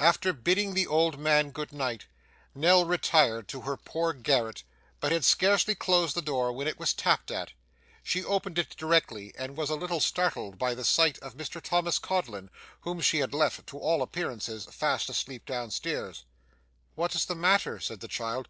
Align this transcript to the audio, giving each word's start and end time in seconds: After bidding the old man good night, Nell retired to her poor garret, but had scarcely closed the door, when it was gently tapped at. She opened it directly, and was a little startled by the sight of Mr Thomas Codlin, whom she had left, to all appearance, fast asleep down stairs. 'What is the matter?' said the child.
After 0.00 0.32
bidding 0.32 0.72
the 0.72 0.86
old 0.86 1.18
man 1.18 1.50
good 1.50 1.70
night, 1.70 2.06
Nell 2.54 2.86
retired 2.86 3.46
to 3.48 3.60
her 3.60 3.76
poor 3.76 4.14
garret, 4.14 4.62
but 5.00 5.12
had 5.12 5.22
scarcely 5.22 5.74
closed 5.74 6.16
the 6.16 6.22
door, 6.22 6.50
when 6.50 6.66
it 6.66 6.78
was 6.78 6.94
gently 6.94 7.02
tapped 7.02 7.30
at. 7.30 7.52
She 8.02 8.24
opened 8.24 8.58
it 8.58 8.74
directly, 8.78 9.34
and 9.36 9.54
was 9.54 9.68
a 9.68 9.74
little 9.74 10.00
startled 10.00 10.56
by 10.56 10.74
the 10.74 10.82
sight 10.82 11.18
of 11.18 11.36
Mr 11.36 11.60
Thomas 11.60 11.98
Codlin, 11.98 12.48
whom 12.84 13.02
she 13.02 13.18
had 13.18 13.34
left, 13.34 13.66
to 13.66 13.78
all 13.78 14.00
appearance, 14.00 14.48
fast 14.64 15.10
asleep 15.10 15.44
down 15.44 15.70
stairs. 15.70 16.24
'What 16.94 17.14
is 17.14 17.26
the 17.26 17.34
matter?' 17.34 17.78
said 17.78 18.00
the 18.00 18.08
child. 18.08 18.48